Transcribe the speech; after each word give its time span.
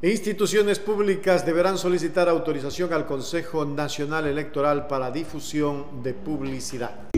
Instituciones 0.00 0.78
públicas 0.78 1.44
deberán 1.44 1.76
solicitar 1.76 2.28
autorización 2.28 2.92
al 2.92 3.04
Consejo 3.04 3.64
Nacional 3.64 4.28
Electoral 4.28 4.86
para 4.86 5.10
difusión 5.10 6.04
de 6.04 6.14
publicidad. 6.14 7.08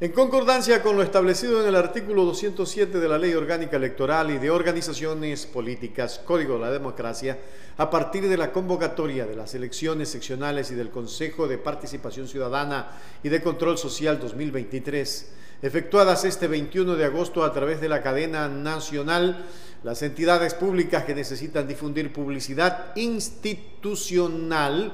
En 0.00 0.12
concordancia 0.12 0.82
con 0.82 0.96
lo 0.96 1.02
establecido 1.04 1.62
en 1.62 1.68
el 1.68 1.76
artículo 1.76 2.24
207 2.24 2.98
de 2.98 3.08
la 3.08 3.18
Ley 3.18 3.34
Orgánica 3.34 3.76
Electoral 3.76 4.32
y 4.32 4.38
de 4.38 4.50
Organizaciones 4.50 5.46
Políticas, 5.46 6.20
Código 6.24 6.54
de 6.54 6.60
la 6.60 6.72
Democracia, 6.72 7.38
a 7.76 7.88
partir 7.88 8.28
de 8.28 8.36
la 8.36 8.50
convocatoria 8.50 9.26
de 9.26 9.36
las 9.36 9.54
elecciones 9.54 10.08
seccionales 10.08 10.72
y 10.72 10.74
del 10.74 10.90
Consejo 10.90 11.46
de 11.46 11.58
Participación 11.58 12.26
Ciudadana 12.26 12.90
y 13.22 13.28
de 13.28 13.40
Control 13.40 13.78
Social 13.78 14.18
2023, 14.18 15.32
efectuadas 15.66 16.24
este 16.24 16.46
21 16.46 16.94
de 16.94 17.04
agosto 17.04 17.44
a 17.44 17.52
través 17.52 17.80
de 17.80 17.88
la 17.88 18.00
cadena 18.02 18.48
nacional, 18.48 19.44
las 19.82 20.00
entidades 20.02 20.54
públicas 20.54 21.04
que 21.04 21.14
necesitan 21.14 21.66
difundir 21.66 22.12
publicidad 22.12 22.96
institucional 22.96 24.92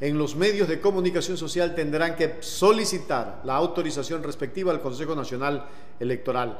en 0.00 0.18
los 0.18 0.36
medios 0.36 0.68
de 0.68 0.80
comunicación 0.80 1.36
social 1.36 1.74
tendrán 1.74 2.16
que 2.16 2.36
solicitar 2.40 3.42
la 3.44 3.56
autorización 3.56 4.22
respectiva 4.22 4.72
al 4.72 4.80
Consejo 4.80 5.14
Nacional 5.14 5.66
Electoral. 5.98 6.58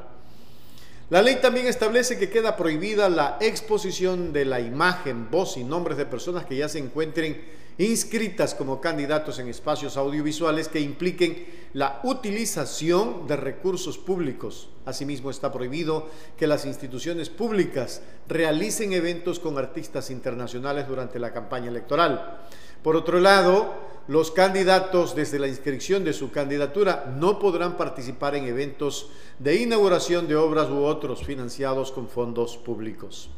La 1.13 1.21
ley 1.21 1.43
también 1.43 1.67
establece 1.67 2.19
que 2.19 2.31
queda 2.31 2.57
prohibida 2.57 3.11
la 3.11 3.37
exposición 3.39 4.33
de 4.33 4.47
la 4.47 4.61
imagen, 4.61 5.31
voz 5.31 5.59
y 5.59 5.63
nombres 5.63 5.99
de 5.99 6.07
personas 6.07 6.47
que 6.47 6.57
ya 6.57 6.71
se 6.71 6.79
encuentren 6.79 7.39
inscritas 7.77 8.55
como 8.55 8.81
candidatos 8.81 9.39
en 9.39 9.49
espacios 9.49 9.99
audiovisuales 9.99 10.69
que 10.69 10.81
impliquen 10.81 11.47
la 11.75 12.01
utilización 12.05 13.27
de 13.27 13.37
recursos 13.37 13.99
públicos. 13.99 14.71
Asimismo, 14.87 15.31
está 15.31 15.53
prohibido 15.53 16.09
que 16.39 16.47
las 16.47 16.65
instituciones 16.65 17.29
públicas 17.29 18.01
realicen 18.27 18.95
eventos 18.95 19.39
con 19.39 19.59
artistas 19.59 20.09
internacionales 20.09 20.89
durante 20.89 21.19
la 21.19 21.35
campaña 21.35 21.69
electoral. 21.69 22.41
Por 22.83 22.97
otro 22.97 23.21
lado, 23.21 23.82
los 24.09 24.31
candidatos 24.31 25.15
desde 25.15 25.39
la 25.39 25.49
inscripción 25.49 26.05
de 26.05 26.13
su 26.13 26.31
candidatura 26.31 27.15
no 27.19 27.39
podrán 27.39 27.77
participar 27.77 28.35
en 28.35 28.47
eventos 28.47 29.11
de 29.39 29.57
inauguración 29.57 30.27
de 30.27 30.37
obras 30.37 30.69
u 30.71 30.83
otros 30.83 31.25
financiados 31.25 31.93
con 31.93 32.09
fondos 32.09 32.57
públicos. 32.57 33.31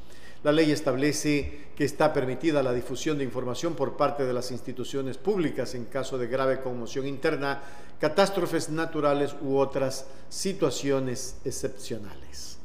La 0.43 0.53
ley 0.53 0.71
establece 0.73 1.69
que 1.75 1.85
está 1.85 2.13
permitida 2.13 2.63
la 2.63 2.73
difusión 2.73 3.19
de 3.19 3.25
información 3.25 3.75
por 3.75 3.97
parte 3.97 4.25
de 4.25 4.33
las 4.33 4.51
instituciones 4.51 5.17
públicas 5.17 5.75
en 5.75 5.87
caso 5.87 6.19
de 6.19 6.27
grave 6.27 6.61
conmoción 6.61 7.07
interna, 7.07 7.63
catástrofes 7.99 8.69
naturales 8.69 9.35
u 9.41 9.57
otras 9.57 10.07
situaciones 10.29 11.37
excepcionales. 11.45 12.59